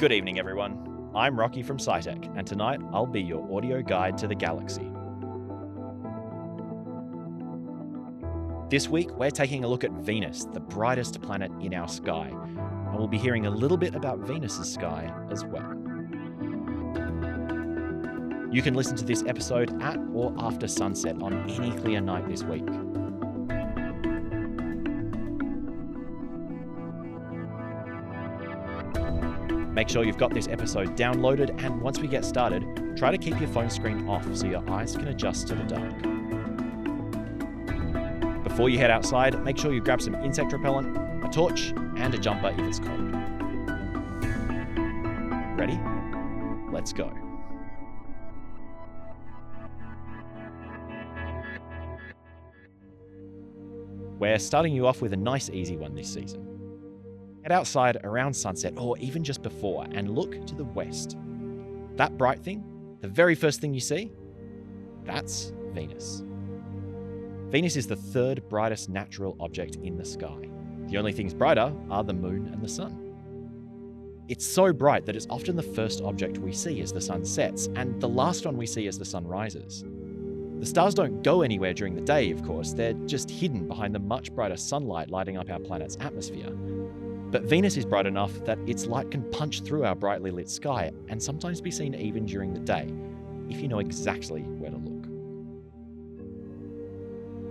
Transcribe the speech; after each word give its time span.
Good 0.00 0.12
evening, 0.12 0.38
everyone. 0.38 1.10
I'm 1.14 1.38
Rocky 1.38 1.62
from 1.62 1.76
SciTech, 1.76 2.34
and 2.34 2.46
tonight 2.46 2.80
I'll 2.90 3.04
be 3.04 3.20
your 3.20 3.46
audio 3.54 3.82
guide 3.82 4.16
to 4.16 4.26
the 4.26 4.34
galaxy. 4.34 4.90
This 8.70 8.88
week, 8.88 9.10
we're 9.18 9.30
taking 9.30 9.62
a 9.62 9.68
look 9.68 9.84
at 9.84 9.90
Venus, 9.92 10.46
the 10.54 10.60
brightest 10.60 11.20
planet 11.20 11.52
in 11.60 11.74
our 11.74 11.86
sky, 11.86 12.28
and 12.28 12.96
we'll 12.96 13.08
be 13.08 13.18
hearing 13.18 13.44
a 13.44 13.50
little 13.50 13.76
bit 13.76 13.94
about 13.94 14.20
Venus's 14.20 14.72
sky 14.72 15.12
as 15.30 15.44
well. 15.44 15.70
You 18.50 18.62
can 18.62 18.72
listen 18.72 18.96
to 18.96 19.04
this 19.04 19.22
episode 19.26 19.82
at 19.82 19.98
or 20.14 20.34
after 20.38 20.66
sunset 20.66 21.20
on 21.20 21.46
any 21.50 21.72
clear 21.72 22.00
night 22.00 22.26
this 22.26 22.42
week. 22.42 22.64
Make 29.72 29.88
sure 29.88 30.04
you've 30.04 30.18
got 30.18 30.34
this 30.34 30.48
episode 30.48 30.96
downloaded, 30.96 31.62
and 31.62 31.80
once 31.80 32.00
we 32.00 32.08
get 32.08 32.24
started, 32.24 32.96
try 32.96 33.12
to 33.12 33.18
keep 33.18 33.38
your 33.38 33.48
phone 33.48 33.70
screen 33.70 34.08
off 34.08 34.26
so 34.36 34.46
your 34.46 34.68
eyes 34.68 34.96
can 34.96 35.06
adjust 35.08 35.46
to 35.48 35.54
the 35.54 35.62
dark. 35.62 35.94
Before 38.42 38.68
you 38.68 38.78
head 38.78 38.90
outside, 38.90 39.42
make 39.44 39.56
sure 39.56 39.72
you 39.72 39.80
grab 39.80 40.02
some 40.02 40.16
insect 40.16 40.52
repellent, 40.52 40.96
a 41.24 41.28
torch, 41.28 41.72
and 41.96 42.12
a 42.12 42.18
jumper 42.18 42.48
if 42.48 42.58
it's 42.58 42.80
cold. 42.80 43.14
Ready? 45.56 45.78
Let's 46.72 46.92
go. 46.92 47.12
We're 54.18 54.38
starting 54.38 54.74
you 54.74 54.86
off 54.86 55.00
with 55.00 55.12
a 55.12 55.16
nice 55.16 55.48
easy 55.48 55.76
one 55.76 55.94
this 55.94 56.12
season. 56.12 56.49
Head 57.42 57.52
outside 57.52 57.98
around 58.04 58.34
sunset 58.34 58.74
or 58.76 58.98
even 58.98 59.24
just 59.24 59.42
before 59.42 59.86
and 59.92 60.14
look 60.14 60.46
to 60.46 60.54
the 60.54 60.64
west. 60.64 61.16
That 61.96 62.18
bright 62.18 62.40
thing, 62.40 62.64
the 63.00 63.08
very 63.08 63.34
first 63.34 63.60
thing 63.60 63.72
you 63.72 63.80
see, 63.80 64.12
that's 65.04 65.52
Venus. 65.72 66.22
Venus 67.48 67.76
is 67.76 67.86
the 67.86 67.96
third 67.96 68.48
brightest 68.48 68.88
natural 68.88 69.36
object 69.40 69.76
in 69.76 69.96
the 69.96 70.04
sky. 70.04 70.48
The 70.86 70.98
only 70.98 71.12
things 71.12 71.34
brighter 71.34 71.72
are 71.90 72.04
the 72.04 72.12
moon 72.12 72.48
and 72.52 72.62
the 72.62 72.68
sun. 72.68 73.10
It's 74.28 74.46
so 74.46 74.72
bright 74.72 75.06
that 75.06 75.16
it's 75.16 75.26
often 75.28 75.56
the 75.56 75.62
first 75.62 76.02
object 76.02 76.38
we 76.38 76.52
see 76.52 76.80
as 76.80 76.92
the 76.92 77.00
sun 77.00 77.24
sets, 77.24 77.66
and 77.74 78.00
the 78.00 78.08
last 78.08 78.46
one 78.46 78.56
we 78.56 78.66
see 78.66 78.86
as 78.86 78.96
the 78.96 79.04
sun 79.04 79.26
rises. 79.26 79.84
The 80.60 80.66
stars 80.66 80.94
don't 80.94 81.22
go 81.22 81.42
anywhere 81.42 81.72
during 81.74 81.94
the 81.96 82.00
day, 82.00 82.30
of 82.30 82.44
course, 82.44 82.72
they're 82.72 82.92
just 83.06 83.28
hidden 83.28 83.66
behind 83.66 83.94
the 83.94 83.98
much 83.98 84.32
brighter 84.32 84.56
sunlight 84.56 85.10
lighting 85.10 85.36
up 85.36 85.50
our 85.50 85.58
planet's 85.58 85.96
atmosphere. 85.98 86.52
But 87.30 87.44
Venus 87.44 87.76
is 87.76 87.84
bright 87.84 88.06
enough 88.06 88.32
that 88.44 88.58
its 88.66 88.86
light 88.86 89.10
can 89.10 89.22
punch 89.30 89.62
through 89.62 89.84
our 89.84 89.94
brightly 89.94 90.32
lit 90.32 90.50
sky 90.50 90.90
and 91.08 91.22
sometimes 91.22 91.60
be 91.60 91.70
seen 91.70 91.94
even 91.94 92.26
during 92.26 92.52
the 92.52 92.60
day, 92.60 92.92
if 93.48 93.60
you 93.60 93.68
know 93.68 93.78
exactly 93.78 94.42
where 94.42 94.70
to 94.70 94.76
look. 94.76 95.04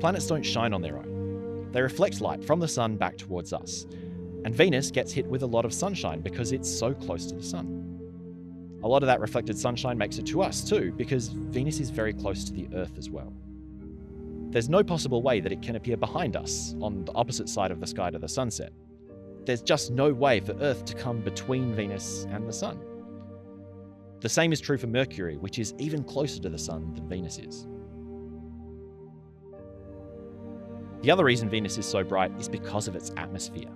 Planets 0.00 0.26
don't 0.26 0.42
shine 0.42 0.72
on 0.72 0.80
their 0.80 0.96
own. 0.96 1.68
They 1.72 1.82
reflect 1.82 2.22
light 2.22 2.42
from 2.42 2.58
the 2.58 2.68
sun 2.68 2.96
back 2.96 3.18
towards 3.18 3.52
us, 3.52 3.86
and 4.44 4.54
Venus 4.54 4.90
gets 4.90 5.12
hit 5.12 5.26
with 5.26 5.42
a 5.42 5.46
lot 5.46 5.66
of 5.66 5.74
sunshine 5.74 6.20
because 6.20 6.52
it's 6.52 6.70
so 6.70 6.94
close 6.94 7.26
to 7.26 7.34
the 7.34 7.42
sun. 7.42 7.82
A 8.82 8.88
lot 8.88 9.02
of 9.02 9.08
that 9.08 9.20
reflected 9.20 9.58
sunshine 9.58 9.98
makes 9.98 10.16
it 10.16 10.26
to 10.26 10.42
us 10.42 10.62
too, 10.66 10.92
because 10.96 11.28
Venus 11.28 11.80
is 11.80 11.90
very 11.90 12.14
close 12.14 12.44
to 12.44 12.52
the 12.52 12.68
Earth 12.74 12.96
as 12.96 13.10
well. 13.10 13.32
There's 14.50 14.70
no 14.70 14.82
possible 14.82 15.22
way 15.22 15.40
that 15.40 15.52
it 15.52 15.60
can 15.60 15.76
appear 15.76 15.98
behind 15.98 16.34
us, 16.36 16.74
on 16.80 17.04
the 17.04 17.12
opposite 17.12 17.48
side 17.48 17.70
of 17.70 17.80
the 17.80 17.86
sky 17.86 18.10
to 18.10 18.18
the 18.18 18.28
sunset. 18.28 18.72
There's 19.46 19.62
just 19.62 19.92
no 19.92 20.12
way 20.12 20.40
for 20.40 20.52
Earth 20.60 20.84
to 20.86 20.94
come 20.94 21.20
between 21.20 21.72
Venus 21.72 22.26
and 22.30 22.48
the 22.48 22.52
Sun. 22.52 22.80
The 24.20 24.28
same 24.28 24.52
is 24.52 24.60
true 24.60 24.76
for 24.76 24.88
Mercury, 24.88 25.36
which 25.36 25.60
is 25.60 25.72
even 25.78 26.02
closer 26.02 26.40
to 26.42 26.48
the 26.48 26.58
Sun 26.58 26.94
than 26.94 27.08
Venus 27.08 27.38
is. 27.38 27.68
The 31.02 31.12
other 31.12 31.24
reason 31.24 31.48
Venus 31.48 31.78
is 31.78 31.86
so 31.86 32.02
bright 32.02 32.32
is 32.40 32.48
because 32.48 32.88
of 32.88 32.96
its 32.96 33.12
atmosphere. 33.16 33.70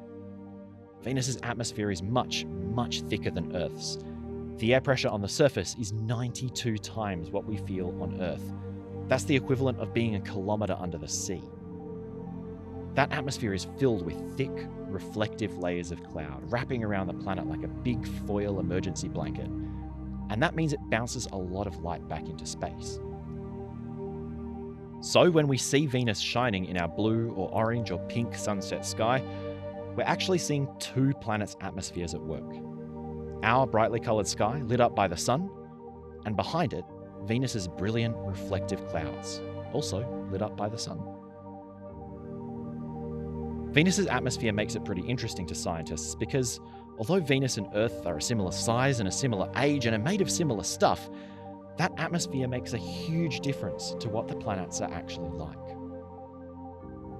Venus's 1.02 1.38
atmosphere 1.44 1.92
is 1.92 2.02
much, 2.02 2.44
much 2.46 3.02
thicker 3.02 3.30
than 3.30 3.54
Earth's. 3.54 3.98
The 4.56 4.74
air 4.74 4.80
pressure 4.80 5.08
on 5.08 5.22
the 5.22 5.28
surface 5.28 5.76
is 5.78 5.92
92 5.92 6.78
times 6.78 7.30
what 7.30 7.44
we 7.44 7.58
feel 7.58 7.96
on 8.02 8.20
Earth. 8.20 8.52
That's 9.06 9.24
the 9.24 9.36
equivalent 9.36 9.78
of 9.78 9.94
being 9.94 10.16
a 10.16 10.20
kilometre 10.20 10.76
under 10.78 10.98
the 10.98 11.08
sea. 11.08 11.42
That 12.94 13.12
atmosphere 13.12 13.54
is 13.54 13.66
filled 13.78 14.04
with 14.04 14.36
thick, 14.36 14.50
reflective 14.88 15.58
layers 15.58 15.92
of 15.92 16.02
cloud 16.02 16.40
wrapping 16.50 16.82
around 16.82 17.06
the 17.06 17.14
planet 17.14 17.46
like 17.46 17.62
a 17.62 17.68
big 17.68 18.06
foil 18.26 18.58
emergency 18.58 19.08
blanket, 19.08 19.46
and 20.30 20.42
that 20.42 20.56
means 20.56 20.72
it 20.72 20.80
bounces 20.90 21.26
a 21.32 21.36
lot 21.36 21.66
of 21.66 21.78
light 21.78 22.06
back 22.08 22.28
into 22.28 22.46
space. 22.46 22.98
So, 25.02 25.30
when 25.30 25.48
we 25.48 25.56
see 25.56 25.86
Venus 25.86 26.20
shining 26.20 26.66
in 26.66 26.76
our 26.76 26.88
blue 26.88 27.32
or 27.34 27.48
orange 27.54 27.90
or 27.90 27.98
pink 28.08 28.34
sunset 28.34 28.84
sky, 28.84 29.22
we're 29.96 30.02
actually 30.02 30.38
seeing 30.38 30.68
two 30.78 31.14
planets' 31.20 31.56
atmospheres 31.60 32.12
at 32.12 32.20
work. 32.20 32.44
Our 33.42 33.66
brightly 33.66 34.00
coloured 34.00 34.26
sky 34.26 34.60
lit 34.66 34.80
up 34.80 34.94
by 34.94 35.08
the 35.08 35.16
sun, 35.16 35.48
and 36.26 36.36
behind 36.36 36.74
it, 36.74 36.84
Venus's 37.22 37.66
brilliant 37.66 38.14
reflective 38.18 38.86
clouds, 38.88 39.40
also 39.72 40.06
lit 40.30 40.42
up 40.42 40.56
by 40.56 40.68
the 40.68 40.78
sun. 40.78 41.00
Venus's 43.72 44.08
atmosphere 44.08 44.52
makes 44.52 44.74
it 44.74 44.84
pretty 44.84 45.02
interesting 45.02 45.46
to 45.46 45.54
scientists 45.54 46.16
because 46.16 46.60
although 46.98 47.20
Venus 47.20 47.56
and 47.56 47.68
Earth 47.74 48.04
are 48.04 48.16
a 48.16 48.22
similar 48.22 48.50
size 48.50 48.98
and 48.98 49.08
a 49.08 49.12
similar 49.12 49.48
age 49.58 49.86
and 49.86 49.94
are 49.94 49.98
made 49.98 50.20
of 50.20 50.28
similar 50.28 50.64
stuff, 50.64 51.08
that 51.78 51.92
atmosphere 51.96 52.48
makes 52.48 52.72
a 52.72 52.78
huge 52.78 53.40
difference 53.40 53.94
to 54.00 54.08
what 54.08 54.26
the 54.26 54.34
planets 54.34 54.80
are 54.80 54.92
actually 54.92 55.30
like. 55.30 55.56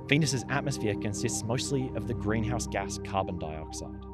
Venus's 0.08 0.44
atmosphere 0.50 0.96
consists 1.00 1.44
mostly 1.44 1.88
of 1.94 2.08
the 2.08 2.14
greenhouse 2.14 2.66
gas 2.66 2.98
carbon 3.04 3.38
dioxide. 3.38 4.04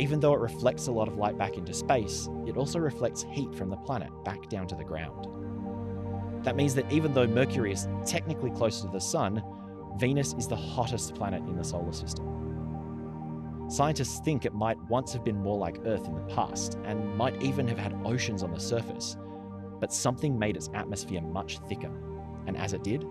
Even 0.00 0.18
though 0.18 0.34
it 0.34 0.40
reflects 0.40 0.88
a 0.88 0.92
lot 0.92 1.06
of 1.06 1.16
light 1.16 1.38
back 1.38 1.56
into 1.56 1.72
space, 1.72 2.28
it 2.48 2.56
also 2.56 2.80
reflects 2.80 3.24
heat 3.30 3.54
from 3.54 3.70
the 3.70 3.76
planet 3.76 4.10
back 4.24 4.48
down 4.48 4.66
to 4.66 4.74
the 4.74 4.84
ground. 4.84 5.28
That 6.44 6.56
means 6.56 6.74
that 6.74 6.90
even 6.90 7.14
though 7.14 7.28
Mercury 7.28 7.72
is 7.72 7.86
technically 8.04 8.50
closer 8.50 8.86
to 8.86 8.92
the 8.92 9.00
Sun, 9.00 9.42
Venus 9.98 10.32
is 10.34 10.46
the 10.46 10.54
hottest 10.54 11.16
planet 11.16 11.42
in 11.48 11.56
the 11.56 11.64
solar 11.64 11.92
system. 11.92 13.66
Scientists 13.68 14.20
think 14.24 14.44
it 14.44 14.54
might 14.54 14.78
once 14.88 15.12
have 15.12 15.24
been 15.24 15.36
more 15.36 15.58
like 15.58 15.80
Earth 15.84 16.06
in 16.06 16.14
the 16.14 16.34
past, 16.34 16.78
and 16.84 17.16
might 17.16 17.42
even 17.42 17.66
have 17.66 17.78
had 17.78 18.00
oceans 18.04 18.44
on 18.44 18.52
the 18.52 18.60
surface, 18.60 19.16
but 19.80 19.92
something 19.92 20.38
made 20.38 20.56
its 20.56 20.70
atmosphere 20.72 21.20
much 21.20 21.58
thicker, 21.68 21.90
and 22.46 22.56
as 22.56 22.74
it 22.74 22.84
did, 22.84 23.04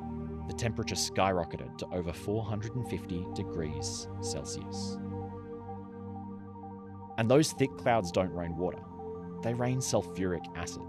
the 0.47 0.53
temperature 0.53 0.95
skyrocketed 0.95 1.77
to 1.77 1.85
over 1.93 2.13
450 2.13 3.25
degrees 3.35 4.07
Celsius. 4.21 4.97
And 7.17 7.29
those 7.29 7.51
thick 7.51 7.75
clouds 7.77 8.11
don't 8.11 8.31
rain 8.31 8.55
water, 8.55 8.81
they 9.43 9.53
rain 9.53 9.79
sulfuric 9.79 10.45
acid. 10.55 10.83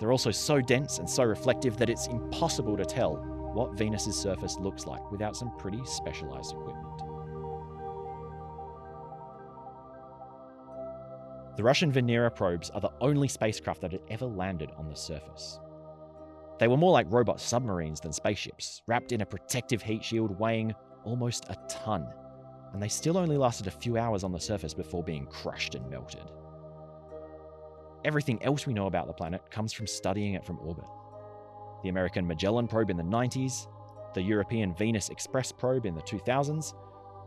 They're 0.00 0.12
also 0.12 0.32
so 0.32 0.60
dense 0.60 0.98
and 0.98 1.08
so 1.08 1.22
reflective 1.22 1.76
that 1.76 1.88
it's 1.88 2.08
impossible 2.08 2.76
to 2.76 2.84
tell 2.84 3.35
what 3.56 3.72
Venus's 3.72 4.14
surface 4.14 4.58
looks 4.58 4.86
like 4.86 5.10
without 5.10 5.34
some 5.34 5.50
pretty 5.56 5.80
specialized 5.86 6.52
equipment. 6.52 6.98
The 11.56 11.62
Russian 11.62 11.90
Venera 11.90 12.34
probes 12.34 12.68
are 12.68 12.82
the 12.82 12.92
only 13.00 13.28
spacecraft 13.28 13.80
that 13.80 13.92
had 13.92 14.02
ever 14.10 14.26
landed 14.26 14.72
on 14.76 14.90
the 14.90 14.94
surface. 14.94 15.58
They 16.58 16.68
were 16.68 16.76
more 16.76 16.92
like 16.92 17.10
robot 17.10 17.40
submarines 17.40 17.98
than 17.98 18.12
spaceships, 18.12 18.82
wrapped 18.86 19.12
in 19.12 19.22
a 19.22 19.26
protective 19.26 19.80
heat 19.80 20.04
shield 20.04 20.38
weighing 20.38 20.74
almost 21.04 21.46
a 21.48 21.56
ton, 21.66 22.06
and 22.74 22.82
they 22.82 22.88
still 22.88 23.16
only 23.16 23.38
lasted 23.38 23.68
a 23.68 23.70
few 23.70 23.96
hours 23.96 24.22
on 24.22 24.32
the 24.32 24.38
surface 24.38 24.74
before 24.74 25.02
being 25.02 25.24
crushed 25.26 25.74
and 25.74 25.88
melted. 25.88 26.30
Everything 28.04 28.42
else 28.42 28.66
we 28.66 28.74
know 28.74 28.86
about 28.86 29.06
the 29.06 29.14
planet 29.14 29.50
comes 29.50 29.72
from 29.72 29.86
studying 29.86 30.34
it 30.34 30.44
from 30.44 30.58
orbit. 30.58 30.84
The 31.86 31.90
American 31.90 32.26
Magellan 32.26 32.66
probe 32.66 32.90
in 32.90 32.96
the 32.96 33.04
90s, 33.04 33.68
the 34.12 34.20
European 34.20 34.74
Venus 34.74 35.08
Express 35.08 35.52
probe 35.52 35.86
in 35.86 35.94
the 35.94 36.02
2000s, 36.02 36.74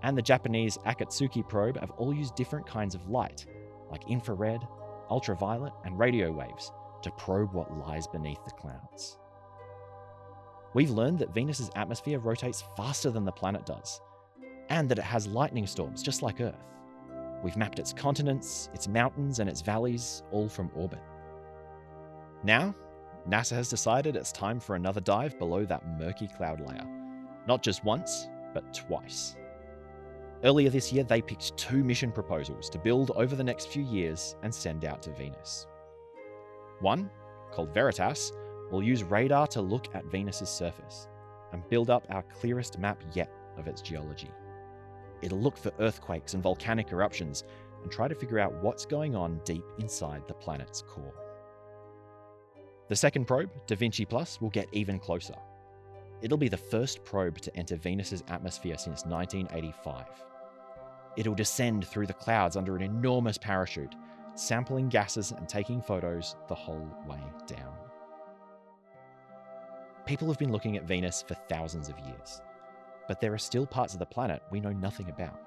and 0.04 0.18
the 0.18 0.22
Japanese 0.22 0.78
Akatsuki 0.86 1.48
probe 1.48 1.80
have 1.80 1.92
all 1.92 2.14
used 2.14 2.36
different 2.36 2.68
kinds 2.68 2.94
of 2.94 3.08
light, 3.08 3.46
like 3.90 4.10
infrared, 4.10 4.68
ultraviolet, 5.10 5.72
and 5.86 5.98
radio 5.98 6.30
waves, 6.30 6.74
to 7.04 7.12
probe 7.12 7.54
what 7.54 7.74
lies 7.78 8.06
beneath 8.06 8.44
the 8.44 8.52
clouds. 8.52 9.18
We've 10.74 10.92
learned 10.92 11.20
that 11.20 11.34
Venus's 11.34 11.72
atmosphere 11.78 12.20
rotates 12.20 12.66
faster 12.76 13.12
than 13.12 13.24
the 13.24 13.32
planet 13.32 13.66
does, 13.66 14.02
and 14.68 14.90
that 14.90 15.00
it 15.00 15.06
has 15.06 15.26
lightning 15.26 15.68
storms 15.68 16.04
just 16.04 16.22
like 16.22 16.42
Earth. 16.42 16.66
We've 17.46 17.56
mapped 17.56 17.80
its 17.80 17.94
continents, 17.94 18.70
its 18.74 18.90
mountains, 18.90 19.40
and 19.40 19.50
its 19.50 19.62
valleys 19.62 20.22
all 20.34 20.50
from 20.50 20.70
orbit. 20.76 21.00
Now, 22.44 22.76
NASA 23.30 23.52
has 23.52 23.70
decided 23.70 24.16
it's 24.16 24.31
time 24.31 24.60
for 24.60 24.76
another 24.76 25.02
dive 25.02 25.38
below 25.38 25.64
that 25.66 25.88
murky 26.00 26.28
cloud 26.28 26.62
layer. 26.62 26.86
Not 27.48 27.62
just 27.62 27.84
once, 27.84 28.28
but 28.56 28.74
twice. 28.74 29.36
Earlier 30.44 30.70
this 30.70 30.92
year, 30.92 31.04
they 31.04 31.22
picked 31.22 31.56
two 31.56 31.84
mission 31.84 32.12
proposals 32.12 32.70
to 32.72 32.80
build 32.80 33.12
over 33.12 33.36
the 33.36 33.44
next 33.44 33.68
few 33.68 33.84
years 33.84 34.36
and 34.42 34.54
send 34.54 34.84
out 34.84 35.04
to 35.04 35.14
Venus. 35.14 35.68
One, 36.80 37.10
called 37.52 37.74
Veritas, 37.74 38.31
will 38.72 38.81
use 38.81 39.04
radar 39.04 39.46
to 39.48 39.62
look 39.62 39.94
at 39.94 40.06
Venus's 40.06 40.50
surface 40.50 41.08
and 41.52 41.68
build 41.70 41.90
up 41.90 42.08
our 42.10 42.24
clearest 42.24 42.80
map 42.80 43.04
yet 43.14 43.32
of 43.58 43.68
its 43.68 43.82
geology. 43.82 44.32
It'll 45.22 45.40
look 45.40 45.58
for 45.58 45.72
earthquakes 45.80 46.34
and 46.34 46.42
volcanic 46.42 46.92
eruptions 46.92 47.44
and 47.84 47.92
try 47.92 48.08
to 48.08 48.16
figure 48.16 48.40
out 48.40 48.64
what's 48.64 48.86
going 48.86 49.16
on 49.16 49.42
deep 49.44 49.66
inside 49.78 50.24
the 50.28 50.34
planet's 50.34 50.82
core. 50.82 51.29
The 52.89 52.95
second 52.95 53.25
probe, 53.25 53.51
Da 53.68 53.75
Vinci 53.75 54.03
Plus, 54.03 54.41
will 54.41 54.50
get 54.50 54.68
even 54.71 54.97
closer. 54.97 55.36
It'll 56.24 56.39
be 56.39 56.50
the 56.50 56.57
first 56.57 57.06
probe 57.06 57.39
to 57.41 57.56
enter 57.56 57.75
Venus's 57.75 58.24
atmosphere 58.27 58.77
since 58.77 59.06
1985. 59.06 60.06
It'll 61.15 61.36
descend 61.36 61.88
through 61.88 62.07
the 62.07 62.13
clouds 62.13 62.57
under 62.57 62.75
an 62.75 62.81
enormous 62.81 63.38
parachute, 63.38 63.94
sampling 64.33 64.89
gases 64.89 65.31
and 65.31 65.47
taking 65.47 65.81
photos 65.81 66.36
the 66.47 66.56
whole 66.56 66.89
way 67.07 67.21
down. 67.45 67.75
People 70.07 70.27
have 70.27 70.39
been 70.39 70.51
looking 70.51 70.75
at 70.75 70.88
Venus 70.88 71.24
for 71.27 71.36
thousands 71.36 71.89
of 71.89 72.00
years, 72.00 72.41
but 73.07 73.21
there 73.21 73.33
are 73.33 73.38
still 73.38 73.68
parts 73.68 73.94
of 73.94 74.00
the 74.00 74.06
planet 74.06 74.41
we 74.50 74.59
know 74.59 74.74
nothing 74.74 75.09
about. 75.09 75.39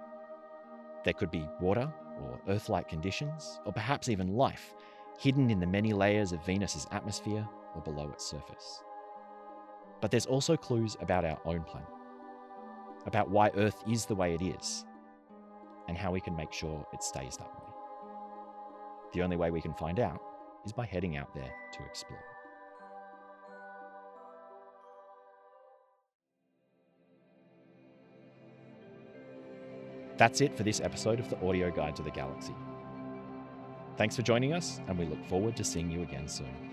There 1.05 1.15
could 1.15 1.33
be 1.33 1.49
water 1.61 1.93
or 2.21 2.41
Earth 2.49 2.69
like 2.69 2.89
conditions, 2.89 3.59
or 3.65 3.73
perhaps 3.73 4.09
even 4.09 4.37
life, 4.37 4.75
hidden 5.23 5.51
in 5.51 5.61
the 5.61 5.67
many 5.67 5.93
layers 5.93 6.33
of 6.33 6.45
Venus's 6.45 6.89
atmosphere 6.91 7.49
or 7.77 7.83
below 7.83 8.11
its 8.11 8.27
surface. 8.27 8.83
But 10.01 10.11
there's 10.11 10.27
also 10.27 10.57
clues 10.57 10.97
about 11.01 11.25
our 11.25 11.39
own 11.45 11.63
planet, 11.63 11.89
about 13.07 13.31
why 13.31 13.51
Earth 13.55 13.85
is 13.89 14.05
the 14.05 14.17
way 14.17 14.35
it 14.35 14.43
is, 14.43 14.85
and 15.87 15.97
how 15.97 16.11
we 16.11 16.21
can 16.21 16.35
make 16.35 16.53
sure 16.53 16.85
it 16.93 17.05
stays 17.05 17.37
that 17.37 17.47
way. 17.47 17.73
The 19.13 19.23
only 19.23 19.37
way 19.37 19.53
we 19.53 19.61
can 19.61 19.75
find 19.75 20.01
out 20.01 20.21
is 20.65 20.73
by 20.73 20.87
heading 20.87 21.17
out 21.17 21.33
there 21.35 21.53
to 21.75 21.85
explore. 21.85 22.19
That's 30.17 30.41
it 30.41 30.57
for 30.57 30.65
this 30.65 30.81
episode 30.81 31.21
of 31.21 31.31
the 31.31 31.47
Audio 31.47 31.71
Guide 31.71 31.95
to 31.97 32.03
the 32.03 32.11
Galaxy. 32.11 32.55
Thanks 33.97 34.17
for 34.17 34.23
joining 34.23 34.53
us, 34.53 34.81
and 34.89 34.99
we 34.99 35.05
look 35.05 35.25
forward 35.27 35.57
to 35.57 35.65
seeing 35.65 35.91
you 35.91 36.03
again 36.03 36.27
soon. 36.27 36.72